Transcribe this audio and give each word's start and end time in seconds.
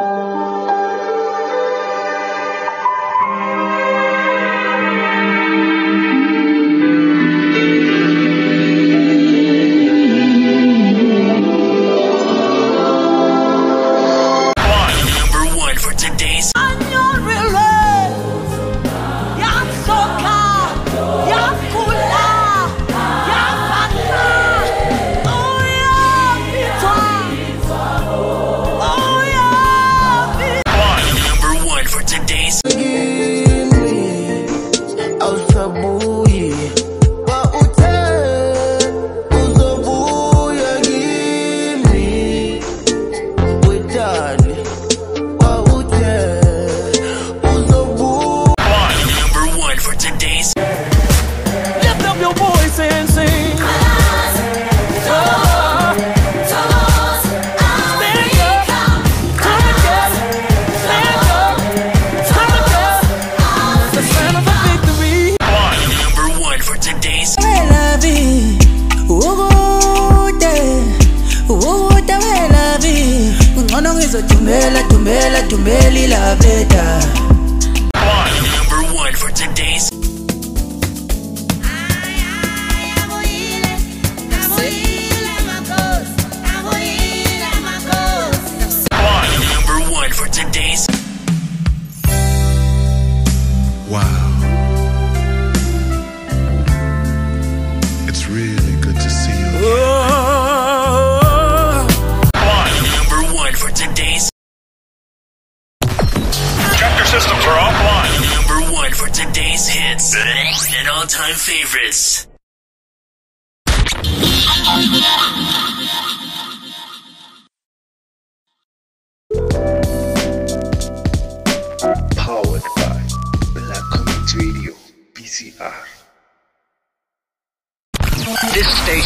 Number 0.00 0.29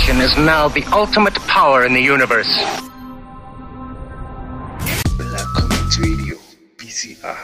This 0.06 0.32
is 0.32 0.36
now 0.36 0.68
the 0.68 0.84
ultimate 0.92 1.34
power 1.48 1.86
in 1.86 1.94
the 1.94 2.00
universe. 2.00 2.52
Black 5.16 5.46
Community 5.56 6.02
Radio, 6.02 6.36
BCR. 6.76 7.38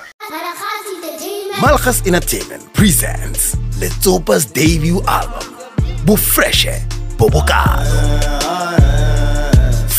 Malchus 1.62 2.06
Entertainment 2.06 2.72
presents 2.74 3.54
Letsopa's 3.80 4.44
debut 4.44 5.00
album, 5.08 5.56
Bufreshe 6.04 6.86
Bobokado. 7.16 7.86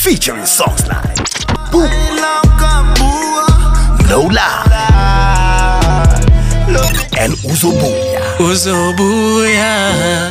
Featuring 0.04 0.46
songs 0.46 0.88
like 0.88 1.18
Boom, 1.72 1.90
Lola, 4.08 4.64
and 7.18 7.34
Uzobuya. 7.42 8.11
Uzobuya. 8.11 8.11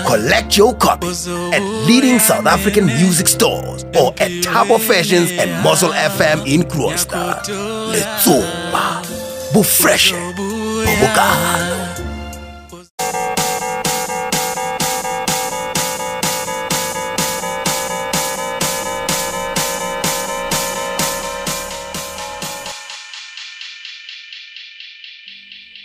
Collect 0.04 0.56
your 0.56 0.75
copy 0.75 1.06
at 1.06 1.62
leading 1.87 2.19
South 2.19 2.44
African 2.44 2.87
music 2.87 3.28
stores 3.28 3.84
or 3.84 4.12
at 4.19 4.32
Tabo 4.43 4.81
Fashions 4.81 5.31
and 5.31 5.62
Muzzle 5.62 5.93
FM 5.93 6.44
in 6.44 6.62
Kroonstad. 6.65 7.44
Letsopa, 7.93 9.04
Bufreshe 9.53 10.12
Bobokado. 10.34 11.91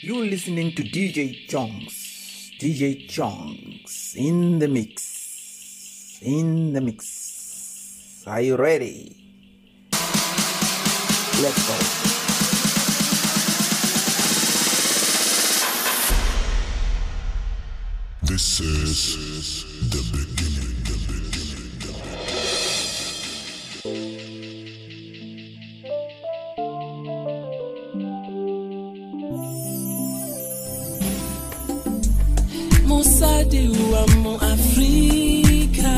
You're 0.02 0.26
listening 0.26 0.74
to 0.76 0.84
DJ 0.84 1.48
Chongz. 1.48 2.05
DJ 2.58 3.10
Chongz 3.10 4.16
in 4.16 4.60
the 4.60 4.68
mix. 4.70 6.20
In 6.22 6.72
the 6.72 6.80
mix. 6.80 8.24
Are 8.26 8.40
you 8.40 8.56
ready? 8.56 9.18
Let's 11.42 11.68
go. 11.68 11.76
This 18.24 18.60
is 18.62 19.90
the 19.90 20.02
beginning. 20.18 20.55
Zade 33.26 33.70
ou 33.70 33.96
a 33.96 34.06
moun 34.22 34.38
Afrika 34.54 35.94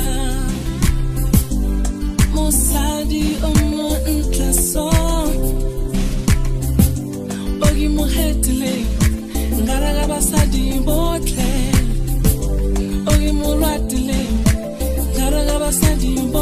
Moun 2.34 2.52
sadi 2.52 3.36
ou 3.44 3.54
moun 3.66 3.96
Nklason 4.18 5.34
Ogi 7.68 7.88
moun 7.90 8.10
hetile 8.16 8.76
Ngara 9.60 9.92
gaba 9.98 10.22
sadi 10.22 10.64
mbotle 10.80 11.52
Ogi 13.12 13.32
moun 13.40 13.60
ratile 13.60 14.22
Ngara 15.18 15.42
gaba 15.50 15.72
sadi 15.72 16.08
mbotle 16.08 16.37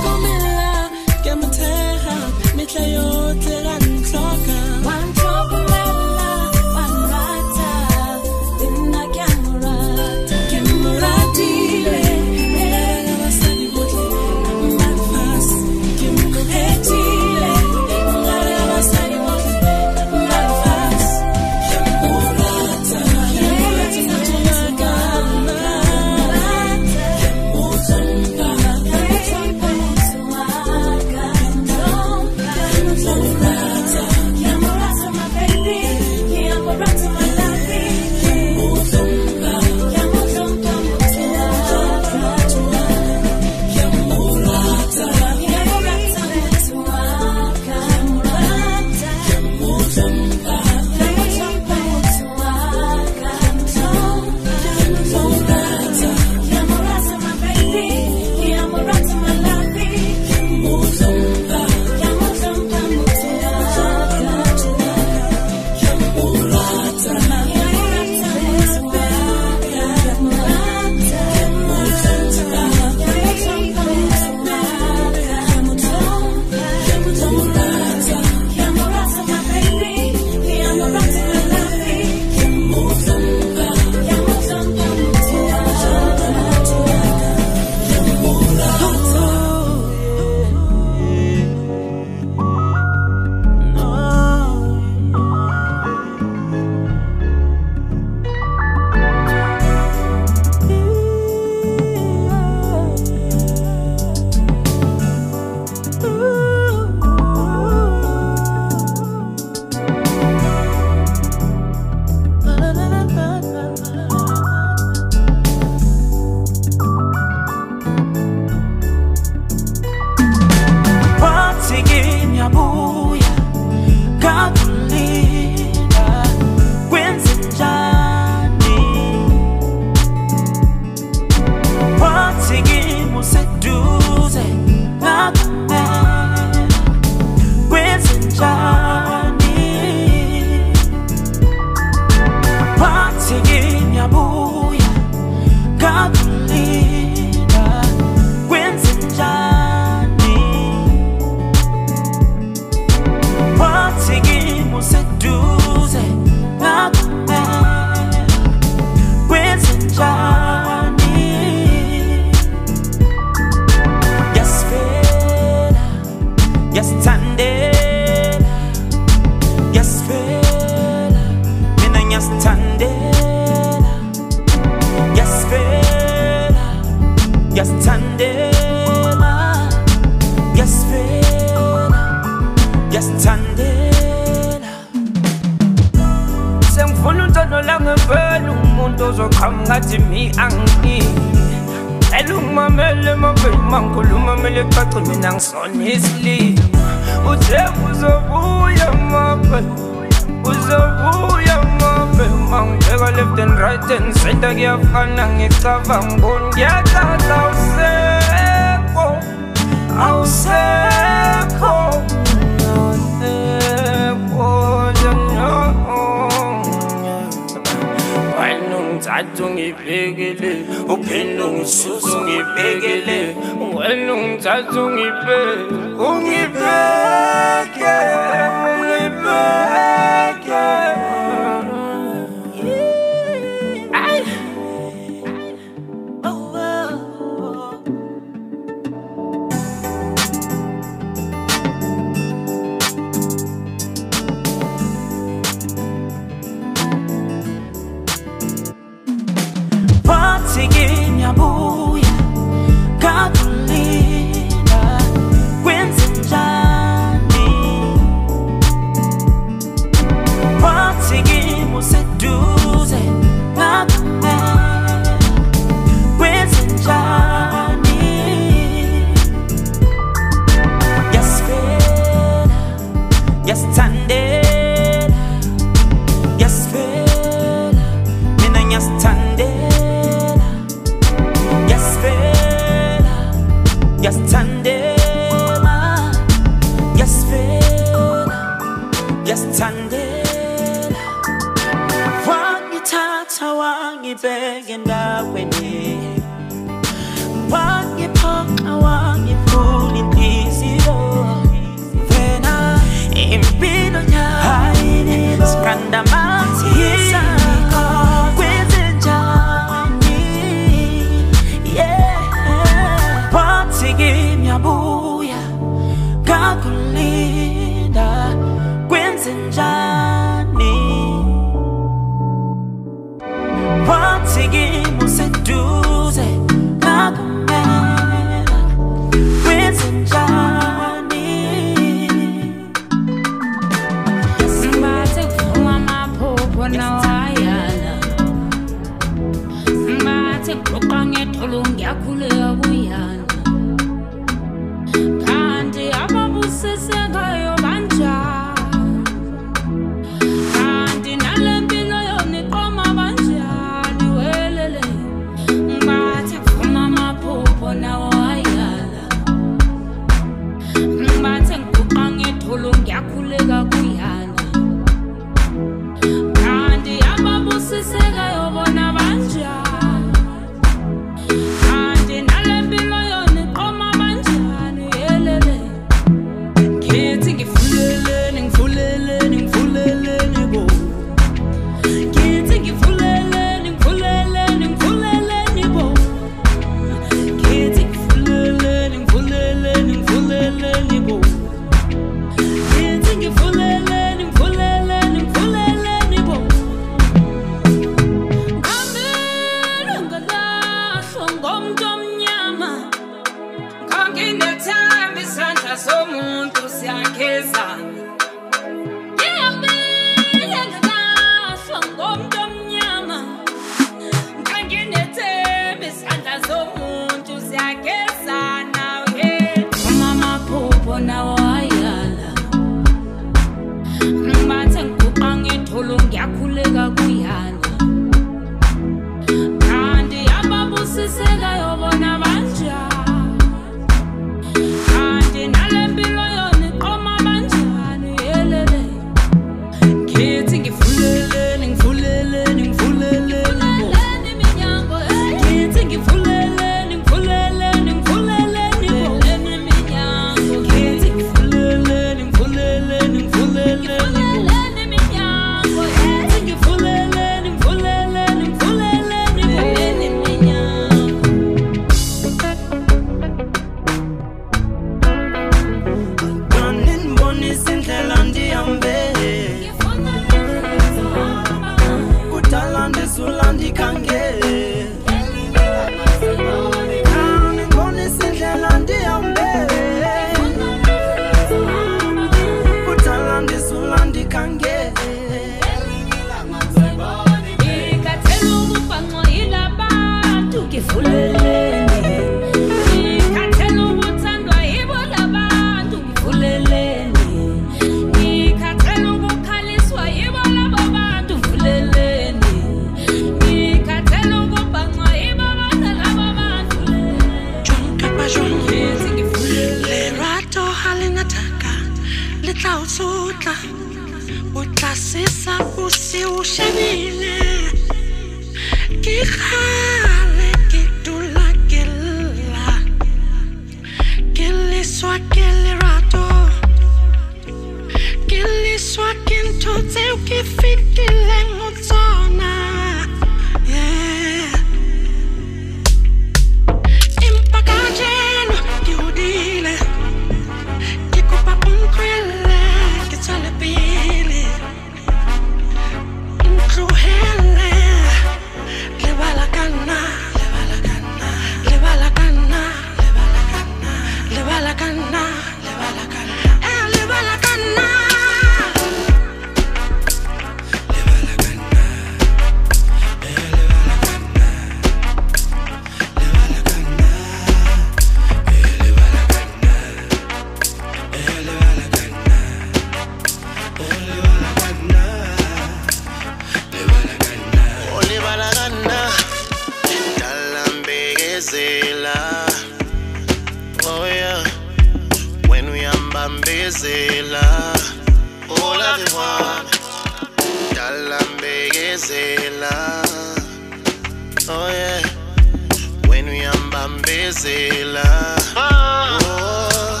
zambezela 596.80 598.36
oh, 598.56 600.00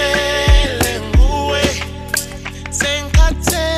sengathele 0.00 1.00
nguwe. 1.08 1.62
Sengathele 2.70 3.68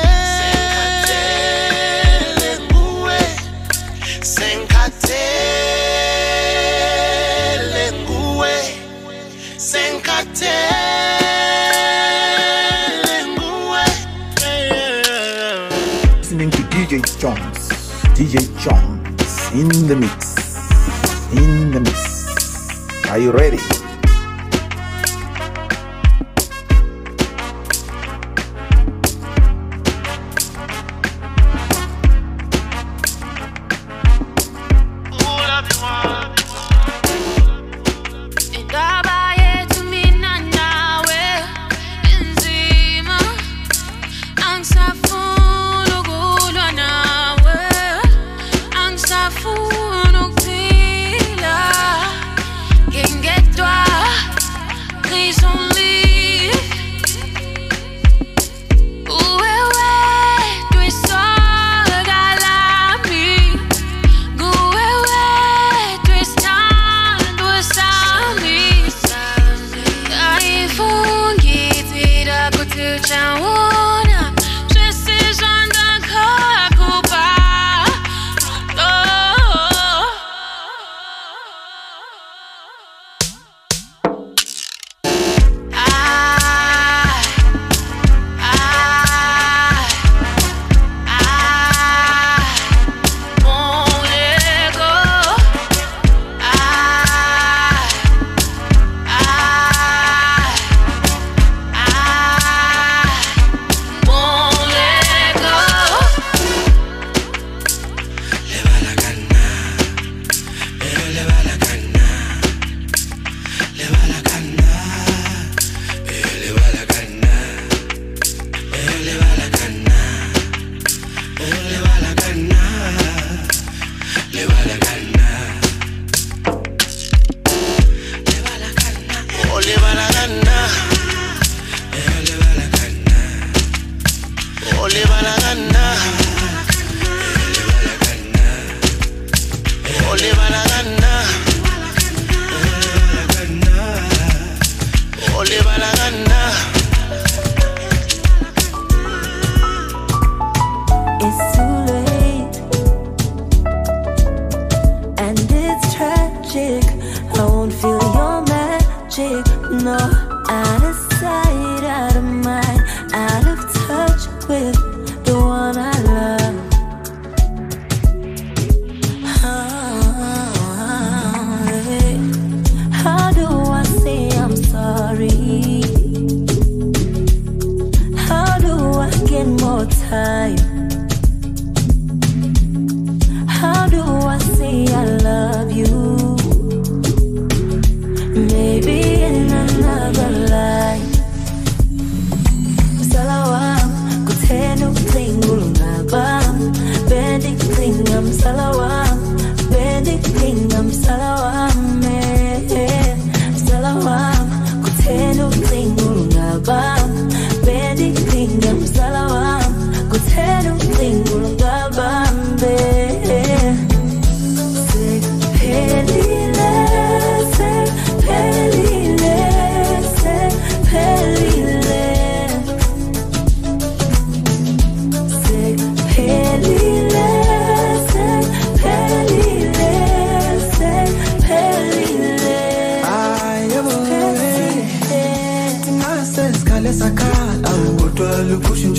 nguwe. 7.99 8.53
Nguwe. 13.27 13.83
DJ 16.71 16.93
Chongz, 17.19 17.61
DJ 18.15 18.35
Chongz 18.63 18.92
in 19.53 19.69
the 19.87 19.95
mix. 19.95 20.35
In 21.31 21.71
the 21.71 21.79
mix. 21.79 23.09
Are 23.09 23.19
you 23.19 23.31
ready? 23.31 23.72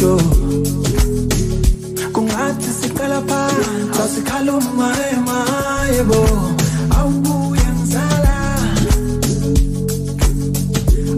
Lukushintsho 0.04 0.18
kungathi 2.12 2.70
siqala 2.80 3.20
phansi 3.28 4.00
asikhala 4.02 4.52
umayemaye 4.60 6.02
bo. 6.08 6.20
Awubuye 6.98 7.66
ngizala 7.74 8.36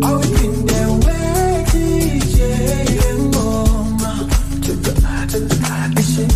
awuphinde 0.06 0.80
wekije 1.04 2.50
ngoma. 3.22 4.10
Ishe, 6.00 6.26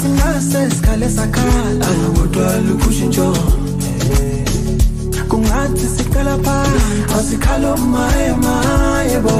kunase 0.00 0.60
sikhale 0.70 1.08
sakhala. 1.16 1.86
Kodwa 2.16 2.48
lukushintsho 2.66 3.28
kungathi 5.30 5.86
siqala 5.96 6.34
phansi 6.44 6.84
asikhala 7.18 7.74
umayemaye 7.74 9.18
bo 9.24 9.36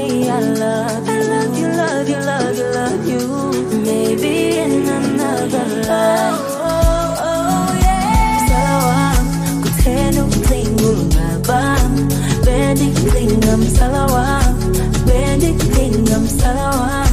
say 0.00 0.28
I 0.28 0.40
love 0.40 1.08
you? 1.08 1.20
Love 1.30 1.58
you, 1.58 1.68
love 1.80 2.08
you, 2.08 2.18
love 2.30 2.56
you, 2.58 2.68
love 2.78 3.02
you. 3.12 3.22
Maybe 3.88 4.32
in 4.64 4.72
another 4.98 5.66
life. 5.88 6.40
Salawam, 8.48 9.24
kutenu 9.62 10.22
klingu 10.46 10.92
ngabam. 11.12 11.92
Bendi 12.46 12.88
klingam 13.00 13.62
salawam. 13.78 14.54
Bendi 15.08 15.50
klingam 15.62 16.24
salawam. 16.40 17.12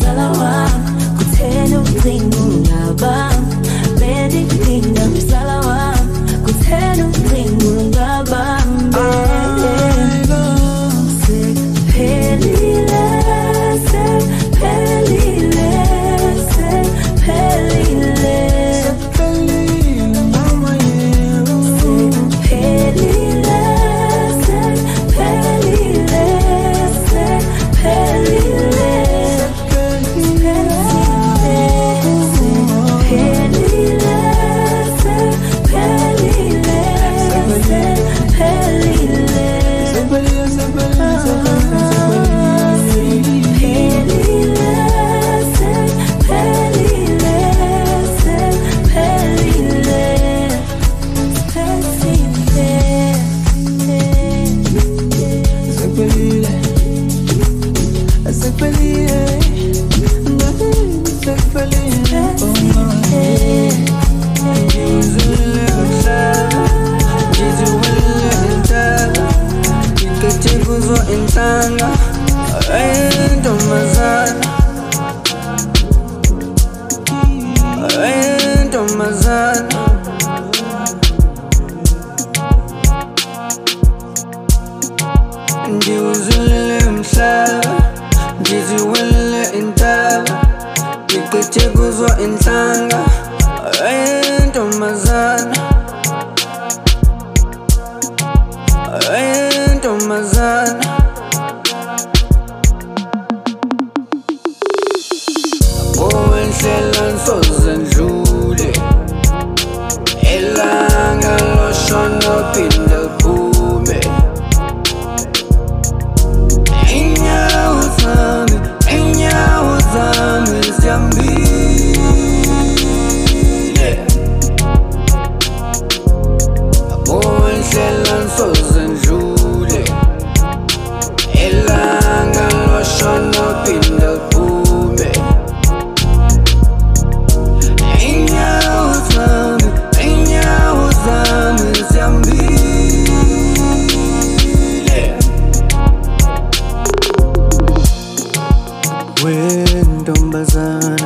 Salawam, 0.00 0.72
kutenu 1.18 1.78
klingu 2.00 2.37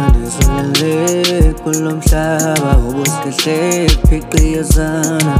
انا 0.02 0.28
صليت 0.40 1.56
كله 1.64 1.94
مشابه 1.94 2.72
وبسكت 2.86 3.46
ليك 3.46 3.98
فيك 4.10 4.34
يا 4.42 4.62
زانا 4.62 5.36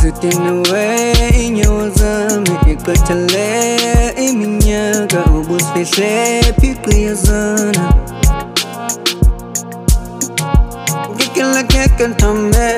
Sitting 0.00 0.42
away 0.48 1.12
in 1.44 1.56
your 1.60 1.90
zami 1.98 2.54
Ikatale 2.72 3.76
iminya 4.16 5.04
Ka 5.12 5.20
ubus 5.30 5.64
fishe 5.74 6.40
pikli 6.60 7.04
ya 7.04 7.14
zana 7.14 7.92
Kikila 11.18 11.62
kekan 11.68 12.16
tambe 12.16 12.68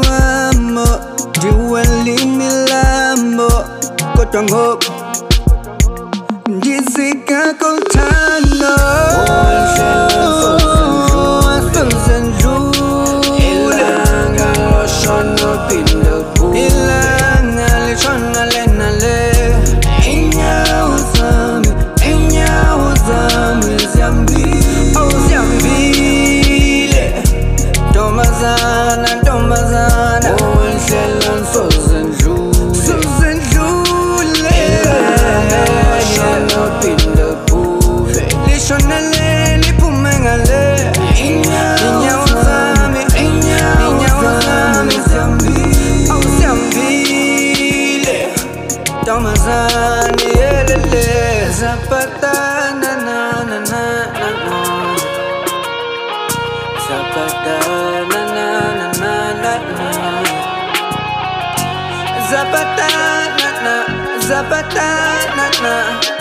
gì 6.97 7.11
cả 7.27 7.53
Dizika 7.53 7.53
kontamo 7.59 8.16
Zapata, 64.47 65.35
na 65.35 65.47
na. 65.61 66.16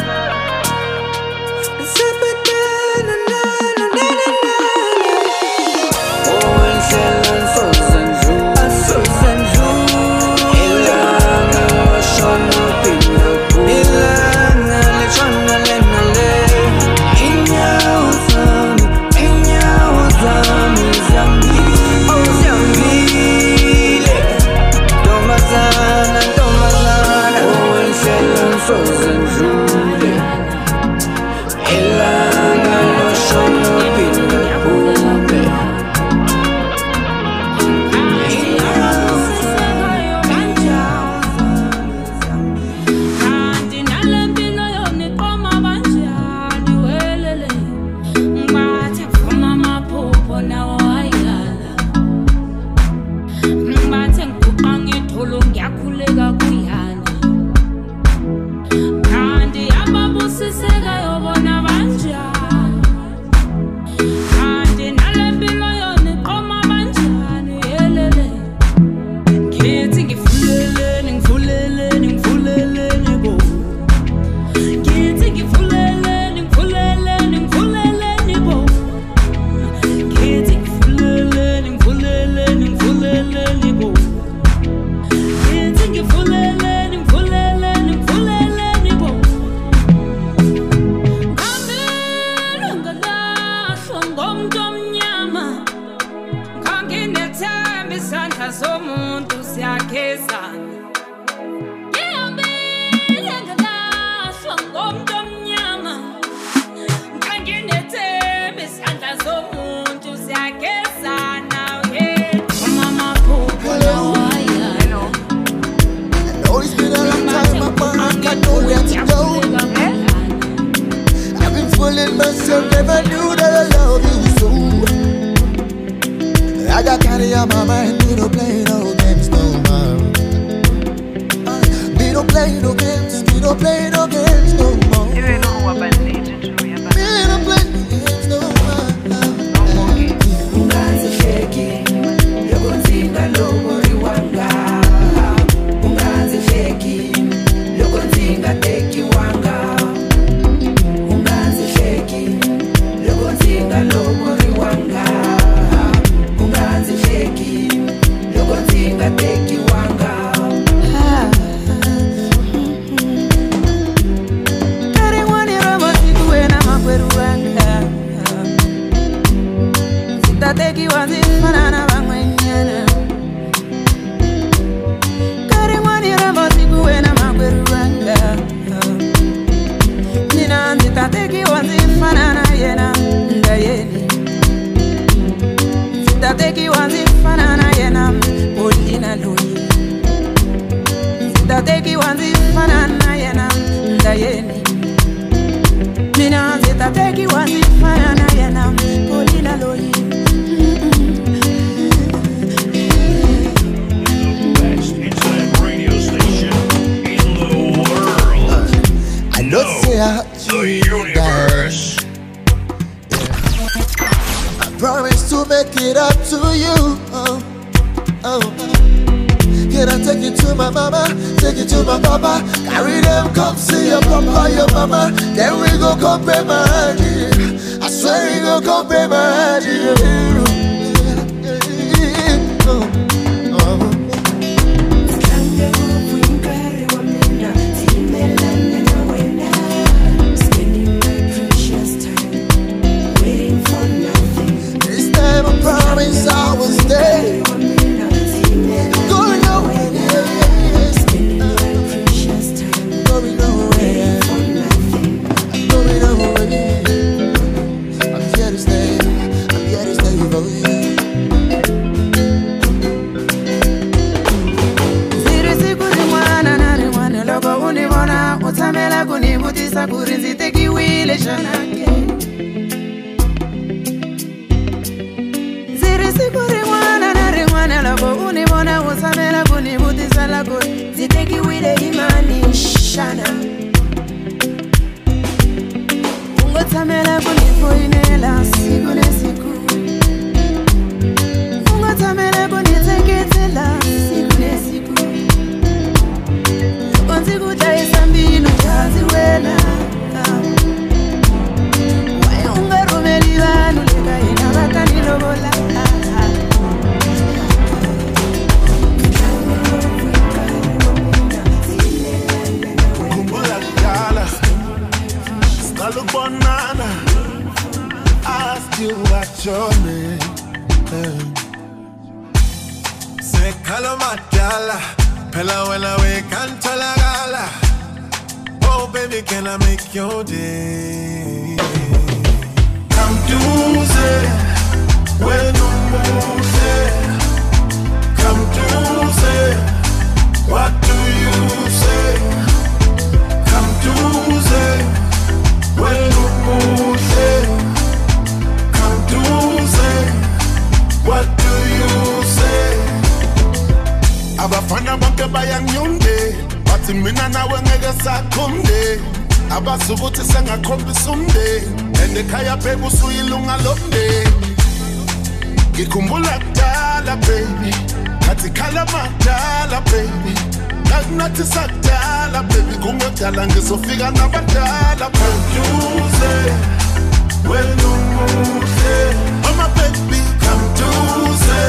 Oma 379.49 379.67
baby 379.77 380.21
come 380.41 380.65
duze 380.79 381.63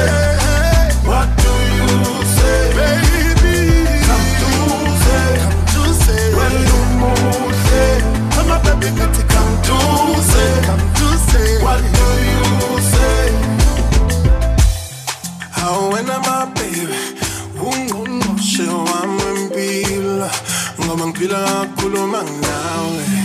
what 1.06 1.28
do 1.42 1.52
you 1.76 1.88
say? 2.36 2.60
Baby 2.78 3.58
come 4.06 4.28
duze 4.40 5.18
come 5.40 5.60
duze 5.72 6.16
wena 6.36 6.72
umuhle 6.80 7.84
oma 8.40 8.56
baby 8.64 8.88
come 9.32 9.54
duze 9.66 10.44
come 10.66 10.84
duze 10.98 11.44
what 11.62 11.80
do 11.96 12.08
you 12.28 12.44
say? 12.92 13.24
Oh, 15.56 15.90
Awena 15.90 16.16
my 16.26 16.44
baby 16.54 17.17
ngoba 20.88 21.06
ngiphila 21.06 21.40
kakhulu 21.44 22.00
mangawe 22.12 23.04
ngivumela 23.04 23.17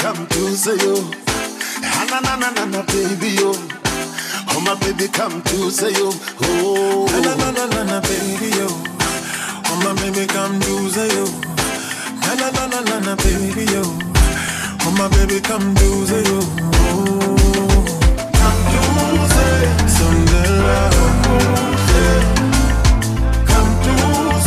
come 0.00 0.26
to 0.28 0.56
yo 0.84 0.94
na 2.10 2.20
na 2.20 2.36
na 2.36 2.50
na 2.50 2.64
na 2.64 2.82
baby 2.82 3.28
yo 3.40 3.52
oh 4.50 4.60
my 4.64 4.74
baby 4.80 5.06
come 5.08 5.42
to 5.42 5.70
say 5.70 5.92
yo 5.92 6.10
oh 6.42 7.06
Na 7.22 7.34
na 7.36 7.50
na 7.52 7.66
na 7.66 7.82
na 7.84 8.00
baby 8.00 8.48
yo, 8.56 8.66
oh 8.68 9.76
my 9.84 9.92
baby 10.00 10.26
come 10.26 10.58
say 10.90 11.08
yo. 11.14 11.24
Na 12.22 12.34
na 12.34 12.48
na 12.50 12.66
na 12.66 12.80
na 12.80 12.96
na 13.00 13.14
baby 13.16 13.64
yo, 13.72 13.82
oh 13.84 14.90
my 14.98 15.08
baby 15.14 15.40
come 15.40 15.74
say 16.06 16.22
yo. 16.30 16.40
Come 18.38 18.62
do 18.72 18.82
say 19.34 19.60
Sunday 19.96 20.50
love. 20.66 20.98
Come 23.50 23.72
do 23.84 23.94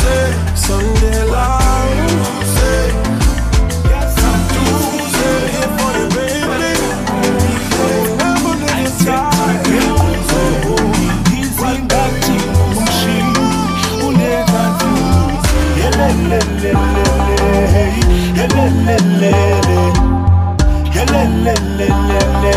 say 0.01 0.25
Sunday 0.55 1.23
love. 1.31 1.62
Yelelelele 16.33 17.93
yelelelele 18.37 19.31
yelelelele 20.95 22.53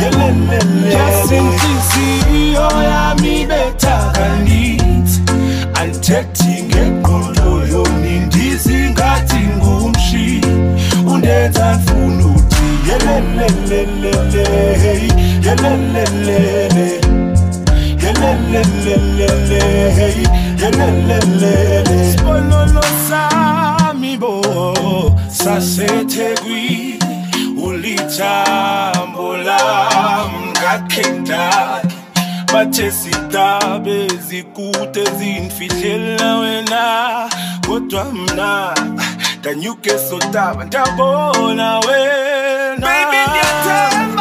yelelelele 0.00 0.92
yasinhliziyo 0.94 2.68
yami 2.90 3.46
betha 3.50 3.96
kandithi. 4.14 5.20
Andithethi 5.80 6.52
ngeqondo 6.68 7.50
yonindizi 7.72 8.78
ngathi 8.90 9.40
ngumshini 9.56 10.54
undenza 11.12 11.66
ndifuna 11.74 12.24
uthi 12.26 12.66
yelelelele 12.88 14.00
yelelelele 20.70 22.12
Sibonolo 22.12 22.82
sami 23.08 24.16
bo 24.16 24.42
sasethekwini 25.28 26.98
ulithambo 27.64 29.36
lam 29.36 30.30
ngakhentaki 30.50 31.94
bathe 32.52 32.90
sidabe 32.90 34.08
zikude 34.28 35.04
zinfihlela 35.18 36.36
wena 36.38 37.28
kodwa 37.66 38.04
mna 38.04 38.74
ndanyuke 39.38 39.98
sodaba 39.98 40.64
ndabona 40.64 41.78
wena. 41.80 42.86
Baby, 42.86 44.19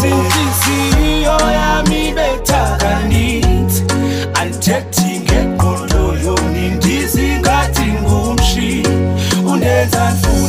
yasinhliziyo 0.00 1.36
yami 1.52 2.14
betha 2.16 2.62
andithethi 4.40 5.20
ngeqondo 5.20 6.02
yonindizi 6.24 7.26
ngathi 7.40 7.86
ngumshini 8.02 8.96
undenza 9.52 10.12
ndifuna 10.12 10.40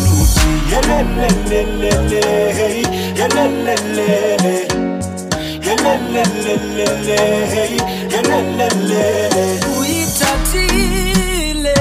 uyithathile 9.80 11.76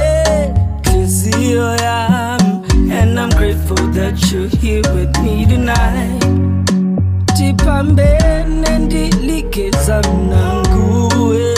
nhliziyo 0.87 1.77
yami 1.77 2.53
and 2.93 3.19
i'm 3.19 3.31
grateful 3.31 3.77
that 3.93 4.33
you're 4.33 4.49
here 4.61 4.83
with 4.95 5.19
me 5.23 5.47
tonight 5.47 6.60
pambene 7.71 8.79
ndilikeza 8.79 10.03
mna 10.03 10.55
nguwe 10.69 11.55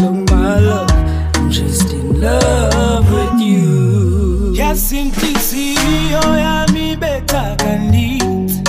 Look 0.00 0.30
my 0.30 0.60
love, 0.60 0.92
I'm 1.34 1.50
just 1.50 1.92
in 1.92 2.20
love 2.20 3.10
with 3.12 3.40
you. 3.40 4.54
Yasinhliziyo 4.54 6.38
yami 6.38 6.92
ibetha 6.92 7.56
nit 7.90 8.68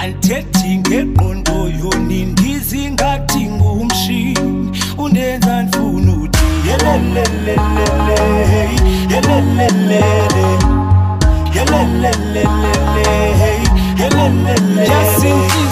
Andithethi 0.00 0.76
ngeqondo 0.78 1.68
yoni 1.84 2.24
ndizingathi 2.24 3.46
ngumshini 3.46 4.70
Unenza 4.98 5.62
ndifuna 5.62 6.12
uthi 6.12 6.44
yelelelelele 6.68 7.56
Yelelelele. 9.10 10.04
Yelelelele 11.54 12.44
Yelelelele. 14.00 14.88
Yasinhliziyo 14.90 15.71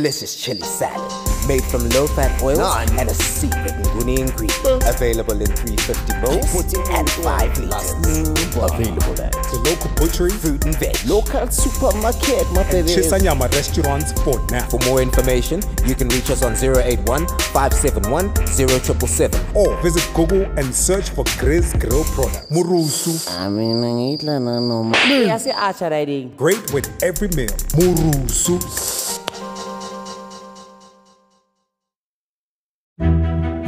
delicious 0.00 0.34
chili 0.34 0.62
salad 0.62 1.12
made 1.46 1.62
from 1.64 1.86
low-fat 1.90 2.42
oils 2.42 2.58
and 2.98 3.08
a 3.10 3.14
secret 3.14 3.74
nguni 3.84 4.18
ingredient. 4.18 4.82
Available 4.88 5.38
in 5.40 5.52
350 5.52 6.20
volts 6.24 6.72
and 6.88 7.10
5 7.10 7.58
liters. 7.58 7.92
Available 8.56 9.20
at 9.20 9.32
the 9.52 9.60
local 9.68 9.90
butchery, 10.00 10.30
fruit 10.30 10.64
and 10.64 10.74
veg, 10.76 10.96
local 11.04 11.46
supermarket, 11.50 12.48
my 12.52 12.64
baby. 12.70 12.88
Chisanyama 12.88 13.52
restaurants 13.52 14.12
for 14.22 14.40
now. 14.50 14.66
For 14.68 14.80
more 14.88 15.02
information, 15.02 15.60
you 15.84 15.94
can 15.94 16.08
reach 16.08 16.30
us 16.30 16.42
on 16.42 16.56
081 16.56 17.28
571 17.52 18.32
0777 18.46 19.36
or 19.54 19.76
visit 19.82 20.08
Google 20.14 20.44
and 20.56 20.74
search 20.74 21.10
for 21.10 21.24
Grizz 21.36 21.78
Grill 21.78 22.04
products. 22.16 22.48
Murusu. 22.48 23.12
I 23.36 23.48
mean, 23.50 23.82
ngidla 23.82 24.40
nanoma. 24.40 24.96
Yase-Archer 25.08 25.90
riding. 25.90 26.32
Great 26.36 26.72
with 26.72 26.88
every 27.02 27.28
meal. 27.36 27.52
Murusu. 27.76 28.99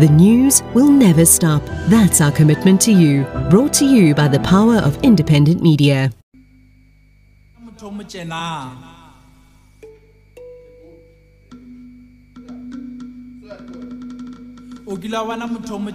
The 0.00 0.08
news 0.08 0.60
will 0.74 0.90
never 0.90 1.24
stop. 1.24 1.62
That's 1.86 2.20
our 2.20 2.32
commitment 2.32 2.80
to 2.80 2.90
you. 2.90 3.22
Brought 3.48 3.72
to 3.74 3.84
you 3.84 4.12
by 4.12 4.26
the 4.26 4.40
power 4.40 4.78
of 4.78 4.98
independent 5.04 5.62
media. 5.62 6.10
o 14.86 14.96
kile 14.96 15.16
wa 15.16 15.24
bona 15.24 15.46
motho 15.46 15.74
o 15.74 15.78
mo 15.78 15.90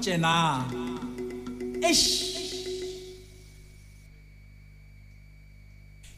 eish 1.83 2.07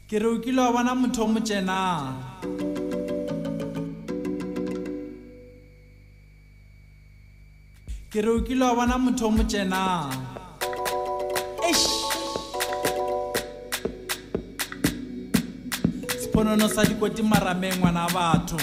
ke 0.08 0.18
re 0.22 0.26
o 0.26 0.38
kile 0.38 0.62
wa 0.62 0.72
bona 0.72 0.94
motho 0.94 1.24
o 1.24 1.26
mo 1.26 1.40
tjena 1.40 1.78
ke 8.12 8.20
re 8.20 8.28
o 8.28 8.40
kile 8.44 8.60
wa 8.60 8.74
bona 8.74 8.98
motho 8.98 9.26
o 9.26 9.30
mo 9.30 9.42
tjena. 9.42 10.04
Eish. 11.64 11.86
Seponono 16.20 16.68
sa 16.68 16.84
dikoti 16.84 17.22
marameng 17.22 17.80
ngwana 17.80 18.04
wa 18.04 18.12
batho. 18.12 18.60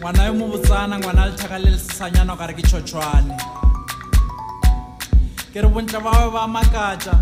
Ngwana 0.00 0.24
yo 0.24 0.34
mo 0.34 0.48
botsana 0.48 0.98
ngwana 0.98 1.26
lethaka 1.26 1.58
le 1.58 1.70
lesesanyana 1.76 2.32
o 2.32 2.36
ka 2.36 2.46
re 2.46 2.54
ke 2.54 2.62
tšhotšhwane 2.62 3.36
ke 5.52 5.60
re 5.60 5.68
bontle 5.68 6.00
ba 6.00 6.10
gae 6.16 6.30
ba 6.32 6.48
makatša 6.48 7.14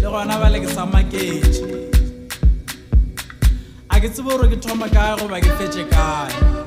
le 0.00 0.08
gona 0.08 0.36
ba 0.40 0.48
le 0.52 0.60
ke 0.60 0.68
sa 0.68 0.84
maketše 0.84 1.64
a 3.88 4.00
ke 4.00 4.08
tsebe 4.12 4.30
gore 4.30 4.48
ke 4.52 4.60
thoma 4.60 4.88
kae 4.88 5.16
goba 5.16 5.40
ke 5.40 5.50
fetse 5.58 5.82
kae? 5.88 6.30
ka 6.30 6.65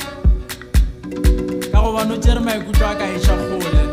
gobane 1.99 2.13
o 2.13 2.17
tšere 2.17 2.39
maikutlo 2.39 2.85
a 2.87 2.95
ka 2.95 3.05
iša 3.15 3.35
kgole. 3.35 3.83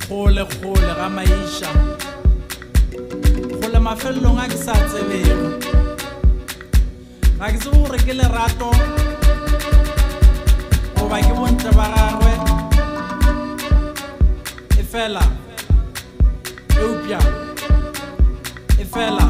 Kgole 0.00 0.44
kgole 0.50 0.94
ga 0.98 1.08
maiša. 1.08 1.70
Kgole 3.50 3.78
mafelelong 3.78 4.38
a 4.38 4.48
ke 4.50 4.58
sa 4.58 4.72
tsebego. 4.72 5.48
Ga 7.38 7.46
ke 7.52 7.58
tsebe 7.58 7.76
gore 7.78 7.98
ke 8.02 8.14
lerato 8.18 8.70
goba 10.98 11.22
ke 11.22 11.32
bontle 11.38 11.70
ba 11.78 11.86
gagwe. 11.94 12.34
E 14.80 14.82
fela 14.82 15.22
eupša 16.82 17.20
e 18.82 18.84
fela 18.84 19.26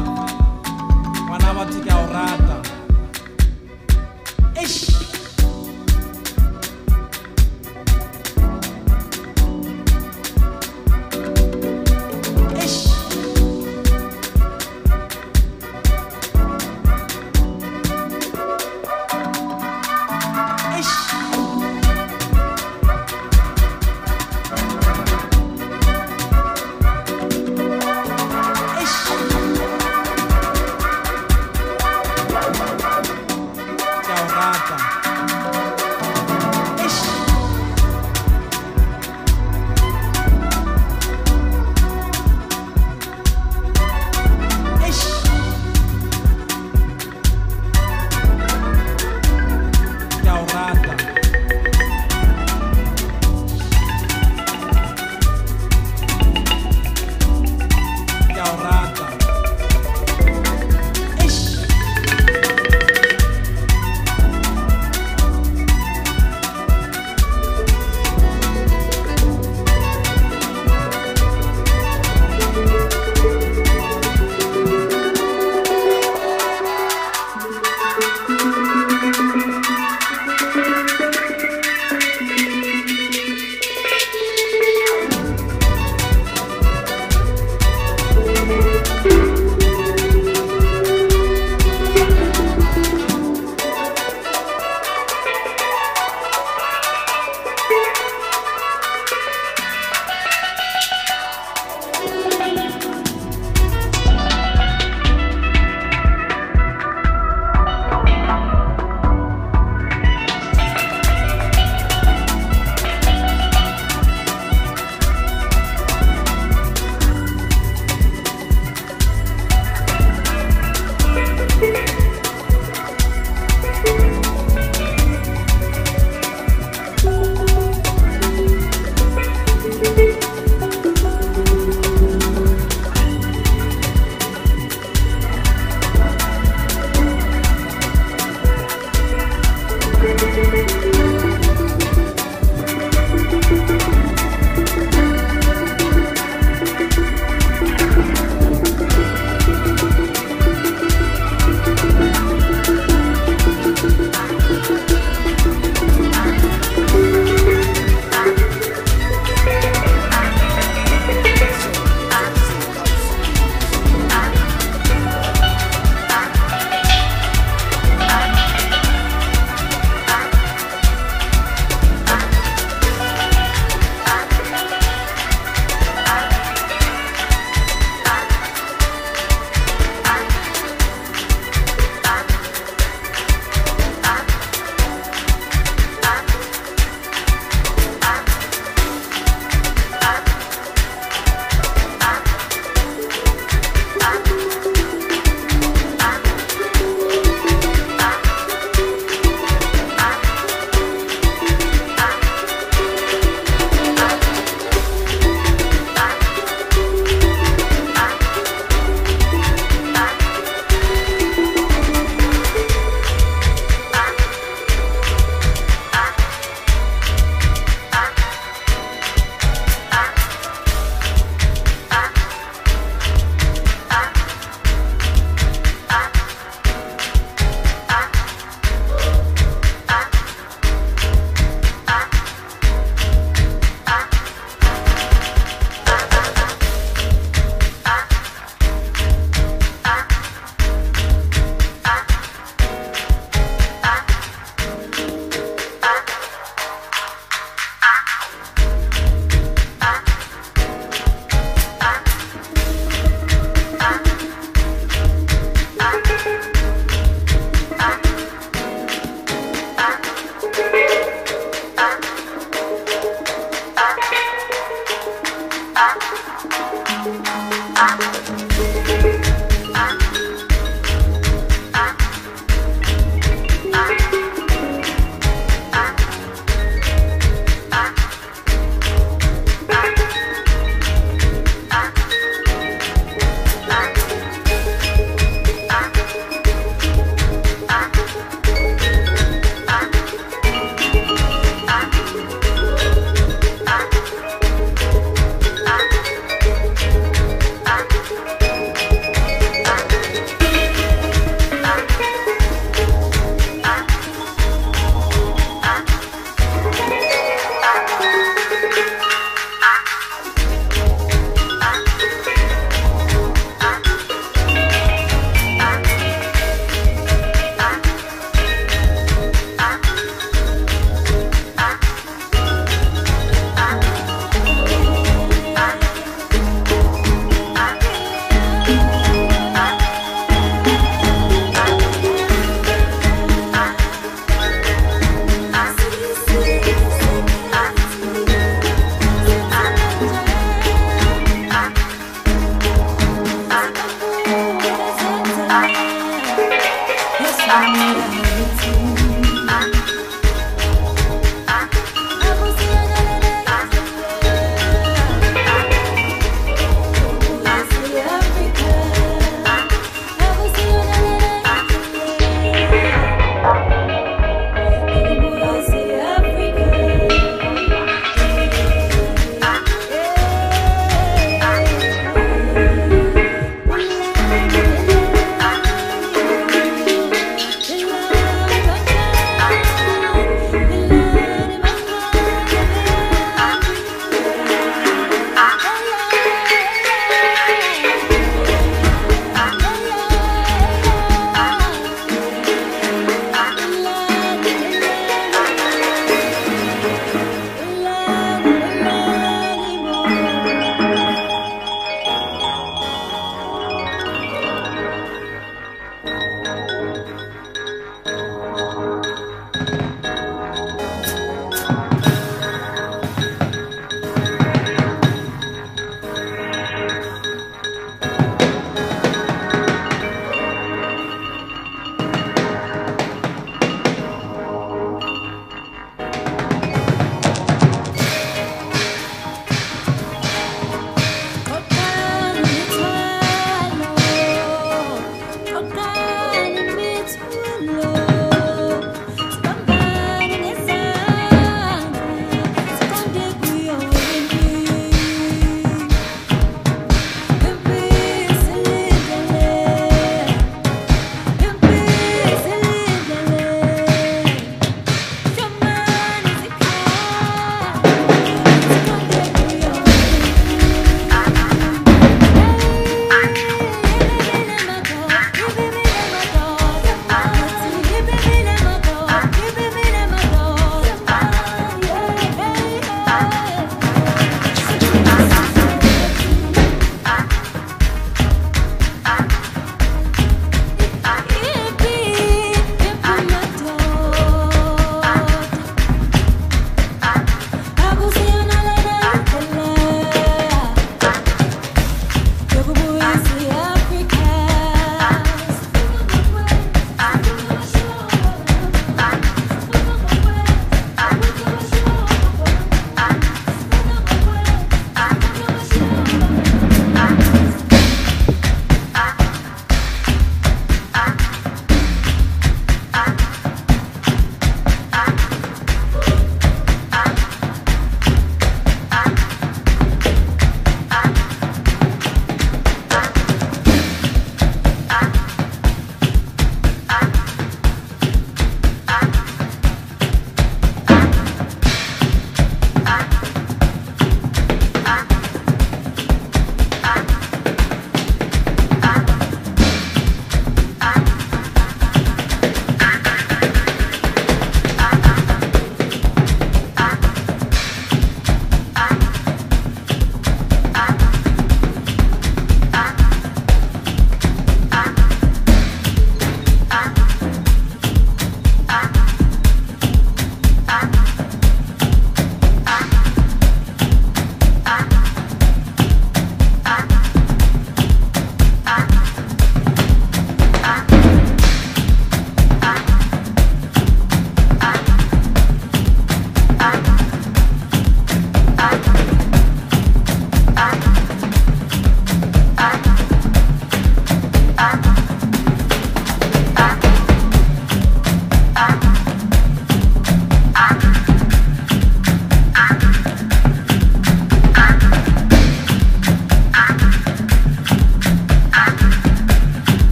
Amen. 347.53 348.22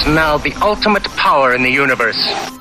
Is 0.00 0.06
now 0.06 0.36
the 0.38 0.52
ultimate 0.62 1.04
power 1.16 1.54
in 1.54 1.62
the 1.62 1.70
universe. 1.70 2.57